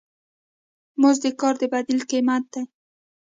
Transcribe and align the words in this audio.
مزد 1.01 1.21
د 1.25 1.27
کار 1.39 1.53
د 1.61 1.63
بدیل 1.73 1.99
قیمت 2.11 2.43
دی. 2.53 2.61